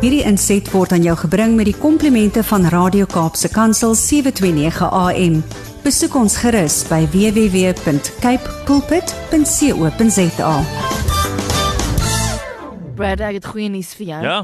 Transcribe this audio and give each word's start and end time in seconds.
Hierdie 0.00 0.22
inset 0.24 0.64
word 0.72 0.94
aan 0.96 1.02
jou 1.04 1.12
gebring 1.26 1.58
met 1.58 1.66
die 1.68 1.76
komplimente 1.76 2.40
van 2.48 2.64
Radio 2.72 3.04
Kaapse 3.04 3.50
Kansel 3.52 3.92
729 3.98 4.86
AM. 4.88 5.34
Besoek 5.84 6.14
ons 6.16 6.38
gerus 6.40 6.78
by 6.88 7.02
www.cape 7.12 8.54
pulpit.co.za. 8.64 10.54
Brad, 12.96 13.20
ek 13.28 13.36
het 13.42 13.50
goeie 13.52 13.68
nuus 13.72 13.92
vir 13.98 14.06
jou. 14.14 14.22
Ja, 14.24 14.38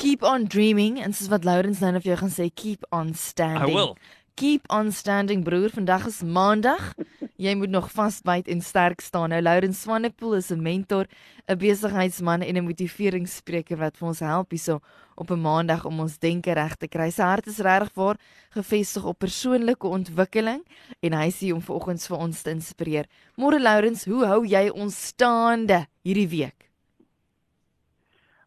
Keep 0.00 0.24
on 0.24 0.48
dreaming 0.48 0.96
en 1.04 1.12
soos 1.12 1.28
wat 1.28 1.44
Lourens 1.44 1.84
nou 1.84 1.92
net 1.92 2.02
vir 2.02 2.14
jou 2.14 2.20
gaan 2.24 2.32
sê, 2.32 2.48
keep 2.48 2.88
on 2.90 3.12
standing. 3.14 3.68
I 3.68 3.76
will. 3.76 3.92
Keep 4.40 4.64
on 4.72 4.88
standing 4.96 5.44
broer. 5.44 5.68
Vandag 5.76 6.08
is 6.08 6.22
Maandag. 6.24 6.94
Jy 7.42 7.54
moet 7.58 7.72
nog 7.74 7.88
vasbyt 7.90 8.46
en 8.52 8.60
sterk 8.62 9.00
staan. 9.02 9.32
Nou 9.32 9.40
Lourens 9.42 9.80
Swanepoel 9.82 10.36
is 10.38 10.50
'n 10.52 10.62
mentor, 10.62 11.06
'n 11.48 11.58
besigheidsman 11.58 12.42
en 12.42 12.56
'n 12.56 12.64
motiveringsspreker 12.64 13.76
wat 13.78 13.96
vir 13.96 14.08
ons 14.08 14.20
help 14.20 14.50
hierso 14.50 14.80
op 15.16 15.30
'n 15.30 15.40
Maandag 15.42 15.84
om 15.84 16.00
ons 16.00 16.18
denke 16.18 16.52
reg 16.52 16.76
te 16.76 16.86
kry. 16.88 17.10
Sy 17.10 17.22
hart 17.22 17.46
is 17.46 17.58
regtig 17.58 17.94
waar 17.94 18.16
gefestig 18.54 19.04
op 19.04 19.18
persoonlike 19.18 19.86
ontwikkeling 19.86 20.62
en 21.02 21.12
hy 21.12 21.30
sê 21.30 21.52
om 21.52 21.60
vanoggends 21.60 22.06
vir 22.06 22.18
ons 22.18 22.42
te 22.42 22.50
inspireer. 22.50 23.06
Môre 23.36 23.58
Lourens, 23.58 24.04
hoe 24.04 24.24
hou 24.26 24.44
jy 24.46 24.70
ons 24.70 25.06
staande 25.08 25.86
hierdie 26.04 26.28
week? 26.28 26.70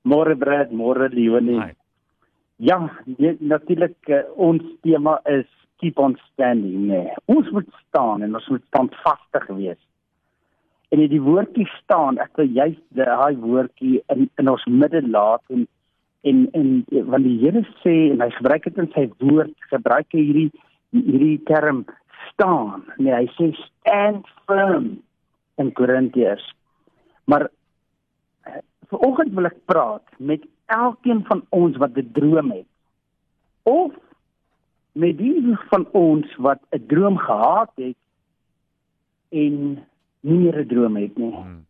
Môre 0.05 0.35
Brad, 0.37 0.71
môre 0.71 1.09
Leonie. 1.09 1.59
Hi. 1.59 1.73
Ja, 2.57 2.89
jy- 3.17 3.37
natuurlik 3.39 3.97
uh, 4.07 4.21
ons 4.37 4.61
tema 4.83 5.19
is 5.25 5.45
keep 5.81 5.99
on 5.99 6.17
standing. 6.31 6.87
Nee. 6.87 7.13
Ons 7.25 7.49
moet 7.55 7.67
staan 7.87 8.21
en 8.21 8.35
ons 8.35 8.47
moet 8.47 8.63
standvastig 8.67 9.47
wees. 9.47 9.81
En 10.93 11.01
in 11.01 11.09
die 11.09 11.21
woordjie 11.21 11.67
staan, 11.81 12.19
ek 12.23 12.37
wil 12.39 12.51
juist 12.55 12.83
daai 12.97 13.35
woordjie 13.41 13.99
in 14.13 14.29
in 14.41 14.51
ons 14.51 14.65
midde 14.69 15.01
laat 15.07 15.43
en 15.49 15.67
en 16.29 16.45
en 16.57 16.69
want 17.11 17.27
die 17.27 17.37
Here 17.41 17.65
sê 17.83 17.95
en 18.13 18.23
hy 18.23 18.29
gebruik 18.37 18.69
dit 18.69 18.77
in 18.83 18.91
sy 18.93 19.07
woord, 19.19 19.53
gebruik 19.73 20.15
hy 20.15 20.23
hierdie 20.29 20.51
hierdie 20.95 21.41
term 21.49 21.83
staan. 22.31 22.85
Nee, 22.97 23.13
hy 23.13 23.27
sê 23.35 23.51
stand 23.65 24.29
firm 24.45 24.95
in 25.61 25.73
Korintiërs. 25.75 26.45
Maar 27.25 27.49
Vanoggend 28.89 29.33
wil 29.33 29.49
ek 29.49 29.57
praat 29.65 30.05
met 30.21 30.43
elkeen 30.69 31.23
van 31.25 31.41
ons 31.49 31.77
wat 31.81 31.97
'n 31.97 32.11
droom 32.13 32.51
het. 32.51 32.67
Of 33.63 33.93
met 34.95 35.17
die 35.19 35.57
van 35.69 35.87
ons 35.91 36.35
wat 36.35 36.61
'n 36.71 36.85
droom 36.87 37.17
gehad 37.17 37.71
het 37.75 37.97
en 39.29 39.83
nie 40.21 40.39
meer 40.39 40.59
'n 40.59 40.67
droom 40.67 40.95
het 40.95 41.17
nie. 41.17 41.35
Hmm. 41.35 41.65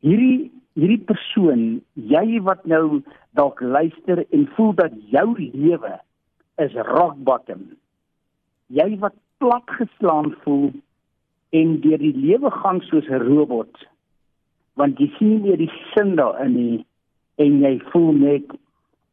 Hierdie 0.00 0.50
hierdie 0.78 1.04
persoon, 1.10 1.82
jy 1.94 2.40
wat 2.42 2.66
nou 2.66 3.02
dalk 3.34 3.60
luister 3.60 4.24
en 4.30 4.46
voel 4.54 4.74
dat 4.74 4.92
jou 5.10 5.34
lewe 5.38 6.00
is 6.56 6.72
rock 6.72 7.16
bottom. 7.16 7.76
Jy 8.66 8.98
wat 8.98 9.14
platgeslaan 9.38 10.34
voel 10.44 10.72
en 11.50 11.80
deur 11.80 11.98
die 11.98 12.16
lewe 12.16 12.50
gaan 12.50 12.80
soos 12.80 13.08
'n 13.08 13.22
robot 13.22 13.88
want 14.78 14.98
jy 14.98 15.10
sien 15.18 15.42
nie 15.42 15.56
die 15.56 15.72
sin 15.94 16.14
daarin 16.16 16.54
nie 16.54 16.86
en 17.42 17.60
jy 17.62 17.78
voel 17.90 18.12
net 18.12 18.52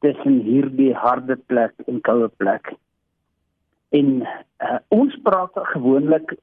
tussen 0.05 0.41
hierdie 0.45 0.93
harde 0.93 1.37
plek 1.49 1.73
en 1.87 2.01
koue 2.01 2.27
plek. 2.37 2.73
En 3.95 4.09
uh, 4.25 4.79
ons 4.95 5.15
praat 5.23 5.55
gewoonlik 5.71 6.35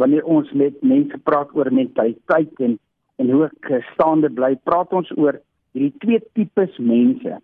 wanneer 0.00 0.24
ons 0.24 0.50
met 0.52 0.76
mense 0.82 1.18
praat 1.26 1.50
oor 1.54 1.70
mentaliteit 1.72 2.60
en 2.66 2.78
en 3.22 3.28
hoe 3.30 3.44
ek 3.46 3.68
uh, 3.70 3.78
staande 3.92 4.26
bly, 4.34 4.56
praat 4.66 4.90
ons 4.90 5.10
oor 5.14 5.36
hierdie 5.74 5.94
twee 6.02 6.22
tipes 6.34 6.78
mense. 6.82 7.36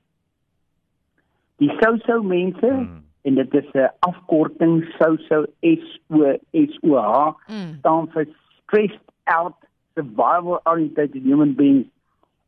Die 1.63 1.71
sou-sou 1.79 2.23
mense 2.27 2.67
Hmm. 2.67 3.05
en 3.23 3.35
dit 3.39 3.55
is 3.55 3.71
'n 3.75 3.91
afkorting 4.09 4.83
sou-sou 4.99 5.47
S 5.63 5.87
O 6.11 6.35
S 6.55 6.79
O 6.83 6.97
H 6.97 7.37
Mm. 7.49 7.79
staan 7.79 8.09
vir 8.15 8.27
stressed 8.63 9.07
out 9.27 9.55
survival 9.95 10.61
oriented 10.65 11.15
human 11.15 11.55
beings. 11.55 11.87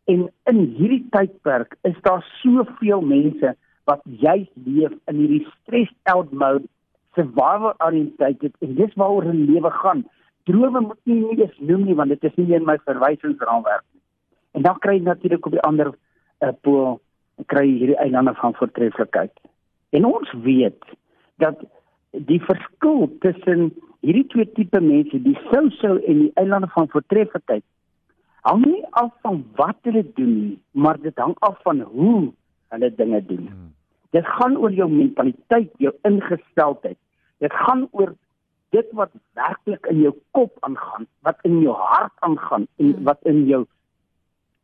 En 0.06 0.30
in 0.50 0.58
hierdie 0.78 1.06
tydperk 1.10 1.76
is 1.82 1.94
daar 2.02 2.24
soveel 2.42 3.00
mense 3.00 3.54
wat 3.84 4.00
juis 4.04 4.48
leef 4.64 4.92
in 5.06 5.16
hierdie 5.16 5.46
stressed 5.60 5.96
out 6.04 6.32
mode, 6.32 6.66
survival 7.14 7.74
oriented 7.78 8.42
en 8.60 8.74
dis 8.74 8.94
waaroor 9.00 9.28
hulle 9.30 9.46
lewe 9.52 9.70
gaan. 9.70 10.04
Drome 10.48 10.80
moet 10.80 11.00
nie 11.04 11.20
nie 11.20 11.40
eens 11.44 11.58
noem 11.58 11.84
nie 11.86 11.96
want 11.98 12.14
dit 12.14 12.24
is 12.24 12.36
nie 12.40 12.54
in 12.56 12.66
my 12.68 12.78
verwysingsraamwerk 12.86 13.84
nie. 13.92 14.02
En 14.52 14.66
dan 14.66 14.78
kry 14.84 14.98
jy 14.98 15.04
natuurlik 15.06 15.46
op 15.46 15.56
die 15.56 15.66
ander 15.68 15.92
uh, 15.92 16.52
pool 16.66 17.00
kry 17.52 17.66
hierdie 17.66 17.98
eilande 18.02 18.34
van 18.40 18.54
voortreffelikheid. 18.54 19.32
En 19.96 20.04
ons 20.08 20.32
weet 20.44 20.96
dat 21.42 21.62
die 22.10 22.40
verskil 22.44 23.08
tussen 23.24 23.70
hierdie 24.00 24.26
twee 24.34 24.48
tipe 24.56 24.80
mense, 24.80 25.18
die 25.24 25.38
sou-sou 25.50 25.96
en 26.00 26.26
die 26.26 26.32
eilande 26.40 26.68
van 26.74 26.90
voortreffelikheid, 26.92 27.64
hang 28.48 28.64
nie 28.66 28.82
af 28.98 29.12
van 29.22 29.42
wat 29.58 29.78
hulle 29.88 30.02
doen 30.16 30.32
nie, 30.34 30.56
maar 30.72 30.98
dit 31.00 31.18
hang 31.18 31.34
af 31.46 31.60
van 31.62 31.80
hoe 31.80 32.32
hulle 32.74 32.90
dinge 32.98 33.20
doen. 33.26 33.46
Hmm. 33.46 33.70
Dit 34.12 34.26
gaan 34.26 34.56
oor 34.60 34.72
jou 34.76 34.88
mentaliteit, 34.90 35.70
jou 35.80 35.92
ingesteldheid. 36.08 36.98
Dit 37.40 37.52
gaan 37.52 37.86
oor 37.90 38.12
dit 38.72 38.92
wat 38.96 39.12
werklik 39.36 39.86
in 39.92 40.00
jou 40.04 40.12
kop 40.36 40.56
aangaan, 40.60 41.06
wat 41.24 41.40
in 41.48 41.60
jou 41.60 41.74
hart 41.76 42.12
aangaan 42.20 42.66
en 42.76 42.86
Mm. 42.86 43.04
wat 43.04 43.18
in 43.22 43.44
jou 43.46 43.66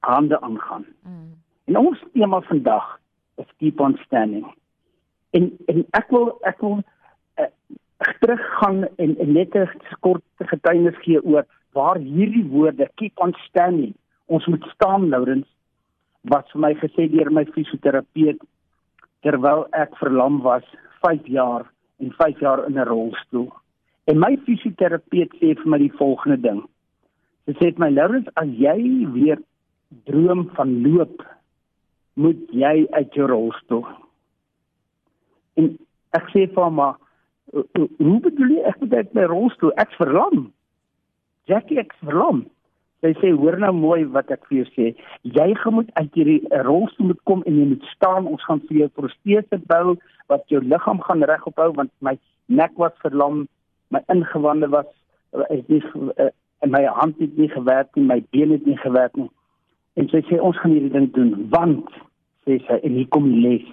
hande 0.01 0.41
aangaan. 0.41 0.87
Mm. 1.03 1.35
En 1.65 1.77
ons 1.77 2.05
tema 2.13 2.41
vandag 2.41 3.01
is 3.37 3.47
keep 3.59 3.81
on 3.81 3.99
standing. 4.05 4.47
En 5.31 5.53
en 5.67 5.85
ek 5.91 6.11
wil 6.11 6.39
ek 6.41 6.61
wil 6.61 6.83
uh, 7.39 7.47
teruggaan 8.21 8.89
en, 8.97 9.19
en 9.19 9.33
net 9.33 9.55
'n 9.55 9.69
kort 10.01 10.25
getuienis 10.37 10.97
gee 11.05 11.25
oor 11.25 11.45
waar 11.73 11.97
hierdie 11.97 12.47
woorde 12.49 12.91
keep 12.95 13.21
on 13.21 13.35
standing. 13.49 13.95
Ons 14.27 14.47
moet 14.47 14.65
staan, 14.75 15.09
Lourens, 15.09 15.49
wat 16.21 16.51
vir 16.51 16.61
my 16.61 16.75
gesê 16.75 17.09
deur 17.11 17.33
my 17.33 17.45
fisioterapeut 17.45 18.41
terwyl 19.23 19.67
ek 19.73 19.97
verlam 19.99 20.41
was 20.43 20.65
5 21.07 21.27
jaar 21.27 21.67
en 22.01 22.13
5 22.13 22.41
jaar 22.41 22.65
in 22.67 22.79
'n 22.79 22.87
rolstoel. 22.89 23.53
En 24.07 24.19
my 24.19 24.37
fisioterapeut 24.47 25.33
sê 25.41 25.55
vir 25.55 25.67
my 25.67 25.79
die 25.79 25.93
volgende 25.99 26.41
ding. 26.41 26.63
Sy 27.47 27.53
sê 27.53 27.73
vir 27.75 27.79
my 27.79 27.91
Lourens, 27.91 28.29
as 28.37 28.49
jy 28.49 29.07
weer 29.13 29.39
droom 30.05 30.49
van 30.55 30.83
loop, 30.83 31.23
moet 32.15 32.39
jy 32.51 32.87
uit 32.91 33.15
jou 33.15 33.27
rolstoel. 33.27 33.87
En 35.57 35.79
ek 36.17 36.29
sê 36.33 36.47
vir 36.47 36.63
haar 36.63 36.73
maar 36.73 36.97
"Ho- 37.53 37.65
ho- 37.77 37.89
hoe 37.99 38.21
bedoel 38.21 38.49
jy 38.49 38.63
ek 38.69 38.81
moet 38.81 38.93
uit 38.93 39.15
my 39.15 39.23
rolstoel? 39.23 39.73
Ek's 39.77 39.97
verlam. 39.97 40.53
Jackie, 41.47 41.79
ek's 41.79 41.97
verlam. 42.05 42.47
Sy 42.99 43.13
sê 43.21 43.31
hoor 43.31 43.55
nou 43.63 43.71
mooi 43.77 44.03
wat 44.15 44.31
ek 44.35 44.49
vir 44.49 44.63
jou 44.63 44.69
sê. 44.75 44.87
Jy 45.23 45.49
gaan 45.61 45.77
moet 45.77 45.91
uit 46.01 46.17
hierdie 46.19 46.41
eh, 46.51 46.63
rolstoel 46.67 47.13
moet 47.13 47.21
kom 47.31 47.45
en 47.47 47.61
jy 47.61 47.67
moet 47.73 47.85
staan. 47.93 48.27
Ons 48.27 48.43
gaan 48.49 48.63
vir 48.67 48.81
jou 48.83 48.89
protese 48.99 49.61
bou 49.71 49.95
wat 50.33 50.51
jou 50.51 50.61
liggaam 50.65 50.99
gaan 51.07 51.23
regop 51.31 51.63
hou 51.63 51.71
want 51.79 51.93
my 52.03 52.17
nek 52.49 52.75
was 52.81 52.97
verlam, 53.05 53.47
my 53.95 54.03
ingewande 54.11 54.69
was 54.73 54.89
is 55.55 55.63
nie 55.69 55.83
en 56.59 56.73
my 56.75 56.83
hand 56.99 57.19
het 57.23 57.37
nie 57.39 57.49
gewerk 57.53 57.95
nie, 57.95 58.05
my 58.05 58.19
been 58.35 58.51
het 58.51 58.67
nie 58.67 58.77
gewerk 58.83 59.17
nie. 59.17 59.31
En 59.95 60.09
sy 60.11 60.25
sê 60.27 60.41
ons 60.43 60.59
gaan 60.59 60.75
hierdie 60.75 60.95
ding 60.95 61.11
doen 61.15 61.35
want 61.55 61.95
sê 62.47 62.59
sy 62.67 62.81
en 62.83 62.99
hier 62.99 63.11
kom 63.15 63.29
die 63.31 63.43
les. 63.45 63.69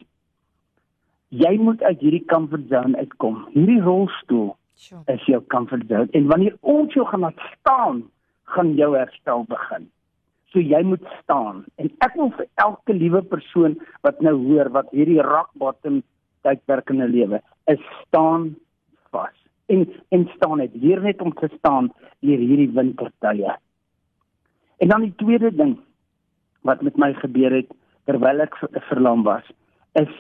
Jy 1.34 1.56
moet 1.66 1.82
uit 1.84 2.04
hierdie 2.04 2.26
comfort 2.30 2.70
zone 2.70 3.02
uitkom. 3.02 3.42
Hierdie 3.56 3.82
rolstoel 3.82 4.52
Sjoe. 4.78 5.02
is 5.12 5.26
jou 5.26 5.42
comfort 5.50 5.90
zone 5.90 6.14
en 6.14 6.30
wanneer 6.30 6.58
ons 6.62 6.94
jou 6.94 7.08
gaan 7.10 7.26
laat 7.26 7.42
staan, 7.56 8.04
gaan 8.56 8.74
jou 8.80 8.92
herstel 8.96 9.46
begin. 9.52 9.88
So 10.52 10.64
jy 10.64 10.82
moet 10.88 11.04
staan 11.22 11.64
en 11.82 11.90
ek 12.06 12.16
wil 12.16 12.32
vir 12.38 12.48
elke 12.64 12.96
liewe 12.96 13.22
persoon 13.32 13.76
wat 14.08 14.22
nou 14.24 14.36
hoor 14.48 14.72
wat 14.76 14.92
hierdie 14.96 15.22
rock 15.26 15.52
bottom 15.60 16.02
tydperk 16.48 16.90
in 16.94 17.02
'n 17.04 17.12
lewe 17.12 17.42
is 17.68 17.82
staan 18.06 18.56
vas. 19.12 19.36
En 19.68 19.88
en 20.12 20.30
staan 20.36 20.58
net 20.58 20.76
leer 20.76 21.02
net 21.02 21.22
om 21.22 21.34
te 21.34 21.50
staan 21.58 21.92
deur 22.22 22.38
hierdie 22.38 22.72
wintertye. 22.72 23.58
En 24.78 24.88
dan 24.88 25.02
die 25.02 25.16
tweede 25.16 25.52
ding 25.56 25.78
wat 26.62 26.82
met 26.82 26.98
my 26.98 27.14
gebeur 27.14 27.52
het 27.52 27.70
terwyl 28.06 28.42
ek 28.42 28.56
ver- 28.56 28.82
verlam 28.90 29.24
was, 29.24 29.44
is 29.94 30.12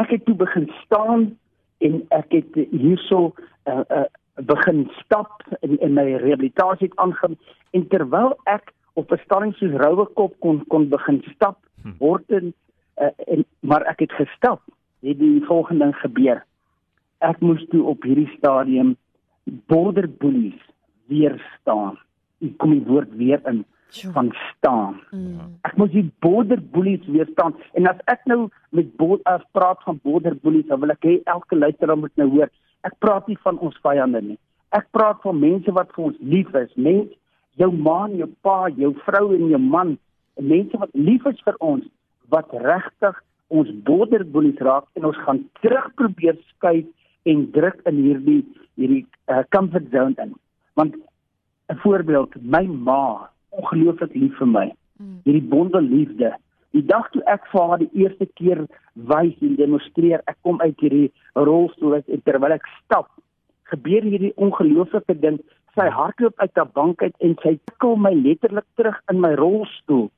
ek 0.00 0.10
het 0.10 0.24
toe 0.24 0.34
begin 0.34 0.70
staan 0.84 1.38
en 1.78 2.02
ek 2.10 2.32
het 2.32 2.54
hierso 2.70 3.34
uh, 3.66 3.82
uh, 3.90 4.04
begin 4.34 4.90
stap 5.04 5.42
en, 5.60 5.78
en 5.78 5.92
my 5.94 6.06
rehabilitasie 6.16 6.88
het 6.88 6.96
aangaan 6.96 7.36
en 7.70 7.86
terwyl 7.88 8.34
ek 8.44 8.72
op 8.94 9.12
'n 9.12 9.22
stadium 9.24 9.52
soos 9.52 9.76
roue 9.82 10.06
kop 10.14 10.34
kon 10.40 10.64
kon 10.66 10.88
begin 10.88 11.22
stap 11.34 11.58
Hm. 11.82 11.90
word 11.98 12.30
en, 12.30 12.54
uh, 12.96 13.12
en 13.28 13.44
maar 13.60 13.82
ek 13.82 14.00
het 14.00 14.12
gestap 14.12 14.60
het 15.04 15.18
die 15.18 15.44
volgende 15.44 15.84
ding 15.84 15.96
gebeur 15.96 16.44
ek 17.18 17.40
moes 17.40 17.66
toe 17.70 17.82
op 17.82 18.02
hierdie 18.02 18.30
stadium 18.38 18.96
border 19.66 20.08
bullies 20.08 20.60
weer 21.06 21.36
staan 21.60 21.98
ek 22.40 22.56
kom 22.58 22.70
die 22.70 22.86
woord 22.86 23.12
weer 23.16 23.40
in 23.46 23.64
van 24.12 24.34
staan. 24.56 25.00
Mm. 25.10 25.58
Ek 25.62 25.76
moet 25.76 25.92
die 25.92 26.10
border 26.18 26.58
bullies 26.72 27.06
weerstaan. 27.06 27.54
En 27.72 27.86
as 27.86 28.00
ek 28.10 28.24
nou 28.30 28.48
met 28.74 28.96
border 28.96 29.44
praat 29.52 29.82
van 29.86 30.00
border 30.02 30.36
bullies, 30.42 30.66
dan 30.66 30.80
wil 30.82 30.94
ek 30.94 31.06
hê 31.06 31.14
elke 31.30 31.56
luisteraar 31.56 31.98
moet 31.98 32.16
nou 32.20 32.28
hoor. 32.32 32.50
Ek 32.84 32.96
praat 33.00 33.28
nie 33.28 33.38
van 33.42 33.58
ons 33.64 33.76
vyande 33.84 34.20
nie. 34.22 34.38
Ek 34.76 34.88
praat 34.96 35.20
van 35.24 35.38
mense 35.40 35.72
wat 35.72 35.92
vir 35.94 36.04
ons 36.10 36.16
lief 36.20 36.50
is. 36.58 36.72
Mens, 36.76 37.12
jou 37.60 37.70
ma, 37.72 38.08
jou 38.10 38.28
pa, 38.42 38.68
jou 38.76 38.92
vrou 39.06 39.26
en 39.36 39.46
jou 39.52 39.60
man, 39.62 39.94
mense 40.40 40.80
wat 40.80 40.90
lief 40.98 41.26
is 41.30 41.40
vir 41.46 41.56
ons, 41.64 41.84
wat 42.34 42.50
regtig 42.64 43.20
ons 43.54 43.70
border 43.86 44.24
bullies 44.34 44.60
raak 44.66 44.86
en 44.98 45.06
ons 45.10 45.18
gaan 45.26 45.44
terug 45.62 45.90
probeer 46.00 46.38
skuif 46.54 46.88
en 47.30 47.44
druk 47.54 47.80
in 47.88 48.00
hierdie 48.02 48.42
hierdie 48.74 49.04
uh, 49.30 49.44
comfort 49.54 49.86
zone 49.94 50.18
in. 50.18 50.34
Want 50.74 50.96
'n 51.70 51.78
voorbeeld, 51.84 52.34
my 52.42 52.64
ma, 52.66 53.30
ongelooflik 53.50 54.14
lief 54.14 54.36
vir 54.38 54.48
my. 54.48 54.66
Mm. 54.98 55.20
Hierdie 55.24 55.48
bonde 55.48 55.80
liefde. 55.80 56.34
Die 56.74 56.82
dag 56.82 57.06
toe 57.14 57.22
ek 57.30 57.46
vir 57.52 57.68
haar 57.70 57.78
die 57.78 58.02
eerste 58.02 58.26
keer 58.38 58.64
wys 59.10 59.34
en 59.46 59.54
demonstreer, 59.58 60.22
ek 60.30 60.38
kom 60.42 60.60
uit 60.60 60.74
hierdie 60.82 61.10
rolstoel 61.34 62.00
uit 62.00 62.16
en 62.16 62.24
terwyl 62.26 62.56
ek 62.56 62.66
stap, 62.80 63.10
gebeur 63.70 64.02
hierdie 64.02 64.32
ongelooflike 64.42 65.16
ding. 65.22 65.38
Sy 65.78 65.86
hardloop 65.90 66.38
uit 66.42 66.58
haar 66.58 66.70
bank 66.74 67.02
uit 67.02 67.14
en 67.26 67.34
sy 67.42 67.56
tikkel 67.70 67.96
my 67.98 68.12
letterlik 68.18 68.66
terug 68.78 68.98
in 69.10 69.22
my 69.22 69.34
rolstoel. 69.38 70.08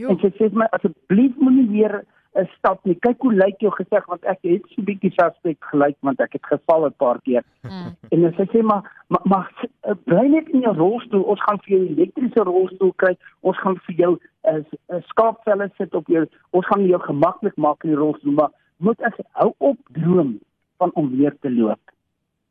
Jo. 0.00 0.12
En 0.12 0.20
sy 0.20 0.32
sê 0.36 0.50
vir 0.50 0.64
my 0.64 0.68
asseblief 0.76 1.36
moenie 1.40 1.68
weer 1.72 2.02
'n 2.36 2.48
stap 2.56 2.84
nie. 2.84 2.96
Kyk 3.00 3.22
hoe 3.24 3.32
lyk 3.32 3.62
jou 3.64 3.72
gesig 3.72 4.06
want 4.12 4.24
ek 4.24 4.42
het 4.44 4.64
so 4.68 4.80
'n 4.82 4.88
bietjie 4.88 5.12
suspek 5.16 5.56
gelyk 5.72 5.96
want 6.00 6.20
ek 6.20 6.32
het 6.36 6.46
geval 6.46 6.86
'n 6.86 6.94
paar 6.98 7.20
keer. 7.24 7.44
Mm. 7.62 7.96
En 8.12 8.20
dan 8.22 8.32
sy 8.36 8.46
sê 8.52 8.62
maar 8.62 8.84
maar, 9.08 9.24
maar 9.24 9.46
uh, 9.88 9.94
bly 10.04 10.26
net 10.28 10.48
in 10.48 10.60
jou 10.60 10.74
rolstoel. 10.76 11.22
Ons 11.22 11.42
gaan 11.42 11.58
vir 11.64 11.76
jou 11.76 11.82
'n 11.84 11.92
elektriese 11.96 12.42
rolstoel 12.44 12.92
kry. 12.96 13.16
Ons 13.40 13.58
gaan 13.58 13.76
vir 13.86 13.94
jou 13.94 14.18
'n 14.46 14.56
uh, 14.56 14.96
uh, 14.96 15.02
skaapvelle 15.02 15.70
sit 15.76 15.94
op 15.94 16.06
jou. 16.06 16.26
Ons 16.50 16.66
gaan 16.66 16.86
jou 16.86 17.00
gemaklik 17.00 17.56
maak 17.56 17.84
in 17.84 17.90
die 17.90 17.98
rolstoel, 17.98 18.32
maar 18.32 18.50
moet 18.76 19.00
ek 19.00 19.18
hou 19.40 19.52
op 19.58 19.78
droom 19.92 20.38
van 20.78 20.90
om 20.94 21.10
weer 21.16 21.36
te 21.40 21.50
loop. 21.50 21.80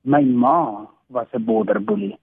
My 0.01 0.23
ma 0.23 0.87
was 1.07 1.27
'n 1.33 1.45
border 1.45 1.83
bully. 1.83 2.17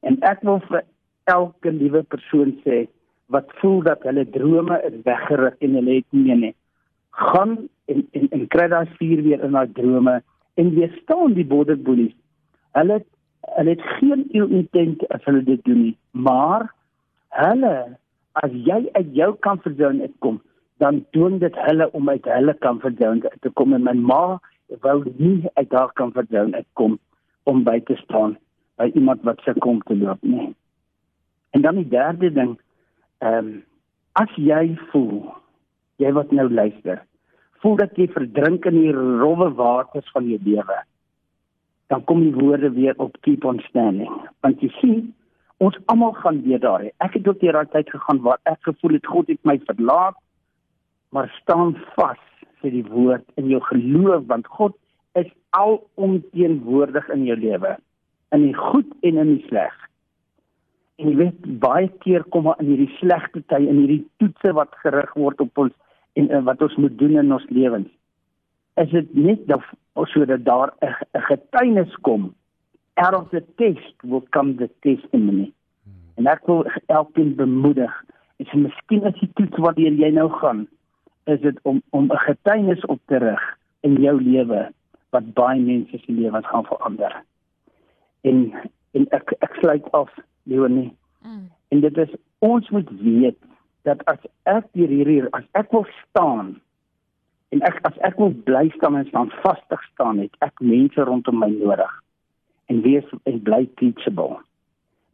En 0.00 0.20
ek 0.20 0.42
wil 0.42 0.60
vir 0.68 0.84
elke 1.24 1.72
liewe 1.72 2.02
persoon 2.02 2.56
sê 2.64 2.86
wat 3.26 3.52
voel 3.60 3.82
dat 3.82 4.02
hulle 4.02 4.24
drome 4.30 4.82
is 4.82 5.02
weggeruk 5.04 5.56
en 5.60 5.74
hulle 5.74 5.94
het 5.94 6.10
nie 6.10 6.36
nie. 6.36 6.54
Gaan 7.10 7.68
en 7.84 8.06
en, 8.12 8.28
en 8.30 8.46
kry 8.48 8.68
daai 8.68 8.86
vuur 8.98 9.22
weer 9.22 9.44
in 9.44 9.52
daai 9.52 9.72
drome 9.72 10.22
en 10.54 10.74
weerstaan 10.74 11.34
die 11.38 11.46
border 11.46 11.78
bullies. 11.78 12.14
Hulle 12.72 13.02
hulle 13.56 13.70
het 13.70 13.82
geen 13.98 14.26
ill 14.30 14.50
intent 14.50 15.02
as 15.10 15.24
hulle 15.24 15.42
dit 15.42 15.64
doen 15.64 15.82
nie, 15.82 15.96
maar 16.10 16.68
hulle 17.28 17.96
as 18.40 18.52
jy 18.52 18.86
uit 18.92 19.12
jou 19.16 19.34
comfort 19.44 19.76
zone 19.76 20.08
uitkom, 20.08 20.40
dan 20.82 21.04
doen 21.10 21.38
dit 21.38 21.56
hulle 21.68 21.90
om 21.92 22.08
uit 22.08 22.24
hulle 22.24 22.54
comfort 22.58 22.98
zone 22.98 23.32
te 23.40 23.50
kom 23.60 23.74
en 23.76 23.84
my 23.86 23.94
ma 23.94 24.38
wou 24.82 24.96
nie 25.18 25.44
uit 25.54 25.72
haar 25.72 25.92
comfort 26.00 26.30
zone 26.32 26.56
uitkom 26.56 26.98
om 27.50 27.62
by 27.64 27.78
te 27.86 27.96
staan 28.00 28.36
by 28.80 28.88
iemand 28.94 29.22
wat 29.28 29.42
se 29.44 29.54
kom 29.60 29.82
te 29.86 29.96
loop 29.96 30.22
nie. 30.22 30.48
En 31.52 31.62
dan 31.62 31.76
die 31.80 31.88
derde 31.88 32.32
ding, 32.32 32.56
ehm 33.18 33.38
um, 33.38 33.52
as 34.12 34.32
jy 34.36 34.74
voel 34.90 35.30
jy 35.96 36.10
wat 36.12 36.32
nou 36.36 36.48
luister, 36.52 36.98
voel 37.62 37.76
dat 37.80 37.96
jy 37.96 38.08
verdrink 38.12 38.66
in 38.68 38.76
die 38.76 38.92
rowwe 38.92 39.48
waters 39.56 40.08
van 40.12 40.26
jou 40.28 40.40
lewe, 40.44 40.78
dan 41.92 42.04
kom 42.04 42.20
die 42.20 42.34
woorde 42.34 42.72
weer 42.74 42.98
op 43.00 43.16
keep 43.24 43.44
on 43.48 43.60
standing. 43.68 44.12
Want 44.44 44.60
jy 44.60 44.68
sien, 44.80 45.00
ons 45.62 45.78
almal 45.92 46.12
gaan 46.18 46.42
weer 46.42 46.60
daar. 46.60 46.84
Ek 47.04 47.14
het 47.18 47.28
ook 47.28 47.40
deur 47.40 47.58
daai 47.60 47.70
tyd 47.70 47.90
gegaan 47.94 48.22
waar 48.26 48.40
ek 48.50 48.58
gevoel 48.66 48.98
het 48.98 49.06
God 49.06 49.30
het 49.30 49.42
my 49.46 49.58
verlaat, 49.68 50.18
maar 51.14 51.30
staan 51.40 51.76
vas 51.94 52.20
sê 52.62 52.70
die 52.70 52.86
woord 52.86 53.24
in 53.40 53.50
jou 53.50 53.60
geloof 53.68 54.26
want 54.30 54.46
God 54.58 54.74
is 55.18 55.30
alomteenwoordig 55.58 57.08
in 57.14 57.24
jou 57.28 57.38
lewe, 57.38 57.76
in 58.32 58.46
die 58.46 58.56
goed 58.56 58.88
en 59.02 59.18
in 59.22 59.34
die 59.36 59.46
sleg. 59.50 59.74
En 60.98 61.10
jy 61.10 61.16
weet 61.18 61.48
baie 61.62 61.90
keer 62.04 62.24
kom 62.34 62.46
maar 62.48 62.60
in 62.62 62.70
hierdie 62.72 62.90
slegte 62.98 63.42
tye 63.50 63.66
in 63.68 63.82
hierdie 63.82 64.04
toetse 64.22 64.54
wat 64.56 64.74
gerig 64.84 65.10
word 65.18 65.42
op 65.44 65.64
ons 65.66 65.74
en 66.18 66.30
wat 66.46 66.62
ons 66.64 66.78
moet 66.80 66.96
doen 67.00 67.18
in 67.20 67.34
ons 67.34 67.46
lewens. 67.50 67.88
Is 68.80 68.90
dit 68.92 69.14
net 69.14 69.44
dat 69.50 69.64
sodat 70.12 70.44
daar 70.44 70.72
'n 70.80 71.26
getuienis 71.28 71.94
kom. 72.00 72.32
Out 72.94 73.14
of 73.14 73.30
the 73.30 73.40
test 73.58 73.94
will 74.04 74.24
come 74.30 74.56
the 74.56 74.68
testimony. 74.82 75.52
En 76.14 76.26
ek 76.26 76.46
wil 76.46 76.66
elkeen 76.86 77.34
bemoedig. 77.34 77.92
En 78.36 78.46
so 78.46 78.58
miskien 78.58 79.06
as 79.08 79.16
jy 79.20 79.30
toets 79.38 79.60
wat 79.64 79.78
jy 79.80 80.10
nou 80.12 80.28
gaan, 80.42 80.66
is 81.30 81.40
dit 81.40 81.58
om 81.62 81.82
om 81.90 82.10
'n 82.10 82.24
getuienis 82.26 82.84
op 82.84 83.00
te 83.06 83.18
rig 83.18 83.42
in 83.80 83.94
jou 84.02 84.16
lewe 84.22 84.72
wat 85.10 85.32
baie 85.34 85.60
mense 85.60 85.98
se 85.98 86.12
lewens 86.12 86.46
gaan 86.46 86.64
verander. 86.64 87.22
En 88.20 88.52
en 88.92 89.06
ek 89.10 89.32
ek 89.38 89.54
sluit 89.54 89.90
af 89.92 90.10
Leonie. 90.42 90.92
Mm. 91.22 91.48
En 91.68 91.80
dit 91.80 91.96
is 91.96 92.14
ons 92.38 92.70
moet 92.70 92.90
weet 93.00 93.38
dat 93.82 94.04
as 94.04 94.18
ek 94.42 94.66
hier 94.72 94.88
hier 94.88 95.28
as 95.30 95.44
ek 95.52 95.70
wil 95.70 95.86
staan 96.02 96.60
en 97.48 97.60
ek 97.60 97.78
as 97.82 97.96
ek 97.98 98.16
wil 98.16 98.34
bly 98.46 98.68
staan 98.76 98.96
en 98.96 99.06
staan 99.06 99.30
vastig 99.42 99.82
staan 99.92 100.18
het 100.18 100.36
ek 100.38 100.60
mense 100.60 101.00
rondom 101.00 101.38
my 101.38 101.48
nodig 101.48 102.01
en 102.66 102.82
wees 102.82 103.04
en 103.22 103.42
bly 103.42 103.66
teachable. 103.80 104.38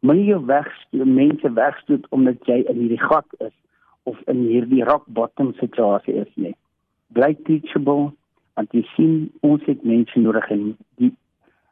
Moenie 0.00 0.28
jou 0.30 0.44
wegstoot 0.46 1.06
mense 1.06 1.52
wegstoot 1.52 2.06
omdat 2.14 2.44
jy 2.46 2.62
in 2.70 2.82
hierdie 2.84 3.02
gat 3.02 3.40
is 3.40 3.54
of 4.08 4.20
in 4.26 4.44
hierdie 4.46 4.84
rock 4.84 5.06
bottom 5.06 5.54
situasie 5.58 6.14
is 6.22 6.30
nie. 6.34 6.54
Bly 7.16 7.34
teachable 7.48 8.12
want 8.58 8.74
jy 8.74 8.84
sien 8.96 9.16
ons 9.46 9.64
het 9.70 9.82
mense 9.86 10.20
nodig 10.20 10.50
en 10.54 10.70
die 11.00 11.12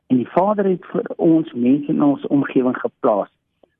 en 0.06 0.20
die 0.20 0.28
Vader 0.30 0.68
het 0.70 0.84
vir 0.92 1.08
ons 1.18 1.48
mense 1.52 1.90
in 1.90 2.02
ons 2.02 2.26
omgewing 2.30 2.76
geplaas 2.78 3.30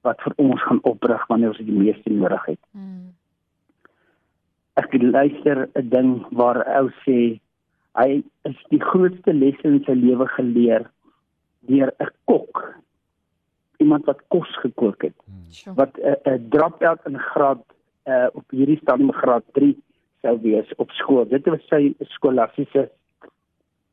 wat 0.06 0.22
vir 0.24 0.34
ons 0.42 0.62
gaan 0.62 0.80
oprig 0.90 1.22
wanneer 1.30 1.54
ons 1.54 1.68
die 1.68 1.76
meeste 1.76 2.10
nodig 2.10 2.42
het. 2.50 2.60
Mm. 2.74 3.12
Ek 4.82 4.92
het 4.92 5.02
luister 5.02 5.68
'n 5.74 5.88
ding 5.90 6.10
waar 6.30 6.62
ou 6.78 6.90
sê 7.04 7.38
hy 7.96 8.22
is 8.50 8.58
die 8.70 8.82
grootste 8.82 9.32
les 9.32 9.58
in 9.64 9.78
sy 9.86 9.94
lewe 9.94 10.26
geleer 10.34 10.90
deur 11.66 11.92
'n 11.98 12.10
kok. 12.24 12.74
Iemand 13.76 14.04
wat 14.04 14.20
kos 14.28 14.58
gekook 14.58 15.02
het, 15.02 15.16
Sjoe. 15.50 15.74
wat 15.74 15.96
'n 15.98 16.16
uh, 16.28 16.32
'n 16.34 16.48
drop-out 16.48 17.00
in 17.06 17.18
graad 17.18 17.62
uh, 18.04 18.26
op 18.32 18.44
hierdie 18.50 18.78
stadium 18.82 19.12
graad 19.12 19.44
3 19.52 19.76
sou 20.22 20.38
wees 20.42 20.74
op 20.76 20.90
skool. 20.90 21.28
Dit 21.28 21.46
was 21.46 21.66
sy 21.68 21.94
skolastiese 22.16 22.90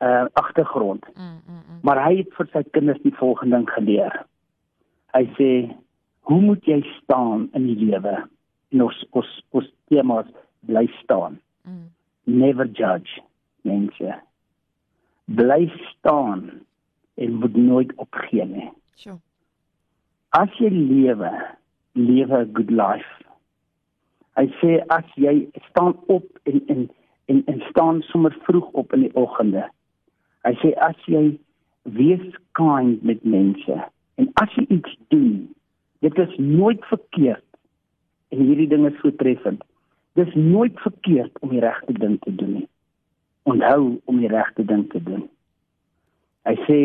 uh 0.04 0.26
agtergrond. 0.34 1.06
Mm, 1.16 1.24
mm, 1.24 1.56
mm. 1.56 1.80
Maar 1.82 2.04
hy 2.04 2.18
het 2.18 2.34
vir 2.38 2.50
sy 2.52 2.64
kinders 2.76 3.02
die 3.06 3.16
volgende 3.16 3.56
ding 3.56 3.70
geleer. 3.70 4.26
Hy 5.14 5.26
sê, 5.38 5.50
"Hoe 6.28 6.42
moet 6.42 6.66
jy 6.66 6.82
staan 7.04 7.50
in 7.54 7.68
die 7.68 7.86
lewe?" 7.86 8.28
En 8.72 8.82
ons 8.82 9.06
ons 9.12 9.44
ons 9.52 9.72
temas 9.88 10.28
bly 10.60 10.88
staan. 11.04 11.40
Mm. 11.64 11.92
Never 12.24 12.66
judge, 12.66 13.22
mense. 13.62 14.16
Bly 15.26 15.72
staan 15.92 16.66
en 17.16 17.34
moet 17.34 17.56
nooit 17.56 17.94
opgee 17.96 18.46
nie. 18.46 18.70
Sjoe. 18.96 19.20
As 20.30 20.50
jy 20.58 20.70
lewe, 20.74 21.32
lewe 21.94 22.38
'n 22.46 22.54
good 22.54 22.72
life. 22.72 23.12
Hy 24.36 24.48
sê 24.62 24.82
as 24.90 25.06
jy 25.16 25.48
staan 25.70 25.94
op 26.08 26.26
en 26.44 26.62
en 26.68 26.90
en, 27.26 27.44
en 27.46 27.60
staan 27.70 28.02
sommer 28.02 28.38
vroeg 28.44 28.68
op 28.72 28.94
in 28.94 29.06
die 29.06 29.16
oggende. 29.16 29.68
Hy 30.44 30.54
sê 30.62 30.74
as 30.76 30.98
jy 31.06 31.40
wees 31.84 32.26
kind 32.52 33.04
met 33.04 33.24
mense 33.24 33.78
en 34.16 34.30
as 34.42 34.56
jy 34.58 34.66
iets 34.70 34.98
doen, 35.08 35.54
dit 36.00 36.18
is 36.18 36.36
nooit 36.38 36.86
verkeerd. 36.86 37.46
En 38.30 38.42
hierdie 38.42 38.68
ding 38.68 38.86
is 38.90 39.00
so 39.02 39.12
treffend. 39.16 39.64
Dis 40.14 40.34
nooit 40.34 40.80
verkeerd 40.80 41.40
om 41.40 41.50
die 41.50 41.62
regte 41.62 41.94
ding 41.94 42.20
te 42.22 42.36
doen 42.36 42.54
nie. 42.54 42.68
Onthou 43.44 44.02
om 44.06 44.20
die 44.20 44.30
regte 44.30 44.66
ding 44.66 44.90
te 44.90 45.04
doen. 45.04 45.30
Hy 46.48 46.56
sê 46.68 46.80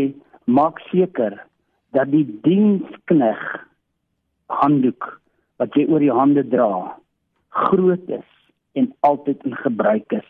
maak 0.46 0.80
seker 0.90 1.38
dat 1.96 2.10
die 2.12 2.26
dienskneg 2.44 3.40
handdoek 4.48 5.20
wat 5.58 5.74
jy 5.76 5.86
oor 5.90 6.04
die 6.04 6.14
hande 6.14 6.44
dra 6.46 6.70
groot 7.66 8.10
is 8.12 8.28
en 8.78 8.92
altyd 9.08 9.42
in 9.48 9.56
gebruik 9.58 10.12
is 10.14 10.26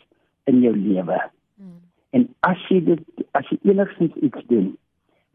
in 0.49 0.63
jou 0.65 0.73
lewe. 0.77 1.19
Mm. 1.61 1.81
En 2.17 2.29
as 2.49 2.63
jy 2.73 2.81
dit 2.87 3.25
as 3.37 3.49
jy 3.53 3.59
enigstens 3.69 4.17
iets 4.25 4.45
doen, 4.49 4.73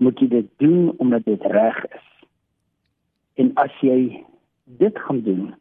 moet 0.01 0.19
jy 0.19 0.29
dit 0.31 0.49
doen 0.63 0.93
omdat 1.03 1.27
dit 1.29 1.45
reg 1.53 1.77
is. 1.91 2.07
En 3.37 3.51
as 3.61 3.73
jy 3.85 4.23
dit 4.81 4.99
gaan 5.05 5.21
doen, 5.27 5.53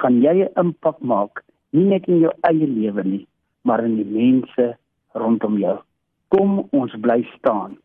gaan 0.00 0.22
jy 0.22 0.34
'n 0.44 0.52
impak 0.60 1.00
maak 1.00 1.44
nie 1.72 1.84
net 1.84 2.08
in 2.08 2.20
jou 2.20 2.32
eie 2.48 2.66
lewe 2.66 3.02
nie, 3.04 3.26
maar 3.62 3.84
in 3.84 3.96
die 3.96 4.10
mense 4.18 4.76
rondom 5.12 5.58
jou. 5.58 5.78
Kom 6.28 6.68
ons 6.70 6.94
bly 7.00 7.22
staan. 7.38 7.78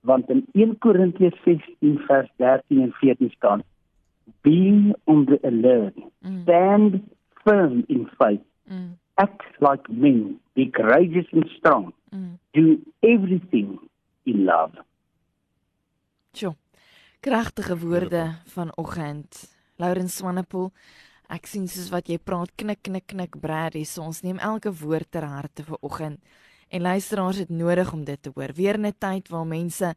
Want 0.00 0.28
in 0.30 0.46
1 0.52 0.78
Korintiërs 0.78 1.38
16 1.44 1.98
vers 2.06 2.30
13 2.36 2.80
en 2.82 2.92
14 2.92 3.30
staan: 3.30 3.62
being 4.42 4.94
on 5.04 5.24
the 5.24 5.38
alert, 5.42 5.96
Mm. 6.20 6.42
stand 6.42 7.00
firm 7.44 7.84
in 7.86 8.08
faith, 8.18 8.44
Mm. 8.64 8.96
act 9.14 9.60
like 9.60 9.92
men, 9.92 10.40
be 10.52 10.70
courageous 10.70 11.32
and 11.32 11.48
strong, 11.48 11.92
Mm. 12.10 12.38
do 12.52 12.78
everything 13.00 13.78
in 14.22 14.44
love. 14.44 14.84
Sjoe. 16.32 16.54
Kragtige 17.20 17.78
woorde 17.78 18.34
vanoggend. 18.44 19.56
Laurens 19.76 20.16
Swanepoel. 20.16 20.70
Ek 21.28 21.46
sien 21.46 21.68
soos 21.68 21.88
wat 21.90 22.06
jy 22.06 22.18
praat 22.18 22.50
knik 22.56 22.82
knik 22.82 23.06
knik 23.06 23.40
Brady, 23.40 23.84
so 23.84 24.02
ons 24.02 24.20
neem 24.22 24.38
elke 24.38 24.72
woord 24.82 25.10
ter 25.10 25.24
harte 25.24 25.64
vanoggend. 25.64 26.18
En 26.68 26.80
luisteraars 26.80 27.36
het 27.38 27.48
nodig 27.48 27.92
om 27.92 28.04
dit 28.04 28.22
te 28.22 28.30
hoor. 28.34 28.52
Weer 28.54 28.78
'n 28.78 28.94
tyd 28.98 29.28
waar 29.28 29.46
mense 29.46 29.94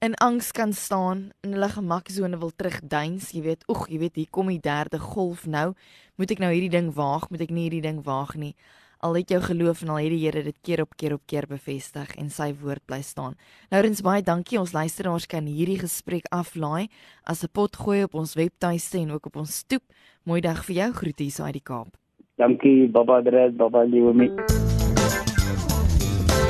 in 0.00 0.14
angs 0.14 0.50
kan 0.52 0.72
staan, 0.72 1.28
in 1.40 1.52
hulle 1.52 1.68
gemaksone 1.68 2.38
wil 2.38 2.52
terugduins. 2.56 3.30
Jy 3.30 3.42
weet, 3.42 3.64
oeg, 3.68 3.88
jy 3.88 3.98
weet, 3.98 4.14
hier 4.14 4.30
kom 4.30 4.48
die 4.48 4.60
derde 4.60 4.98
golf 4.98 5.46
nou. 5.46 5.74
Moet 6.16 6.30
ek 6.30 6.38
nou 6.38 6.52
hierdie 6.52 6.72
ding 6.72 6.88
waag? 6.96 7.28
Moet 7.28 7.40
ek 7.40 7.50
nie 7.50 7.66
hierdie 7.68 7.84
ding 7.84 8.00
waag 8.06 8.32
nie? 8.40 8.54
Al 9.00 9.16
het 9.16 9.28
jou 9.32 9.40
geloof 9.40 9.82
en 9.82 9.92
al 9.94 10.02
het 10.02 10.12
die 10.12 10.20
Here 10.24 10.42
dit 10.44 10.56
keer 10.64 10.82
op 10.84 10.96
keer 10.96 11.14
op 11.16 11.22
keer 11.28 11.46
bevestig 11.48 12.12
en 12.20 12.28
sy 12.32 12.50
woord 12.60 12.84
bly 12.88 13.00
staan. 13.04 13.36
Lourens 13.72 14.02
baie 14.04 14.24
dankie. 14.24 14.60
Ons 14.60 14.74
luisteraars 14.76 15.28
kan 15.28 15.48
hierdie 15.48 15.78
gesprek 15.80 16.28
aflaai 16.32 16.88
as 17.24 17.44
'n 17.44 17.52
pot 17.52 17.76
gooi 17.76 18.04
op 18.04 18.14
ons 18.14 18.34
webtuiste 18.34 18.98
en 18.98 19.12
ook 19.12 19.26
op 19.26 19.36
ons 19.36 19.56
stoep. 19.56 19.82
Mooi 20.24 20.40
dag 20.40 20.64
vir 20.64 20.76
jou. 20.76 20.92
Groete 20.92 21.22
hier 21.22 21.44
uit 21.44 21.52
die 21.52 21.64
Kaap. 21.64 21.96
Dankie 22.36 22.88
Baba 22.88 23.22
Dred, 23.22 23.56
Baba 23.56 23.84
Lewe. 23.84 24.69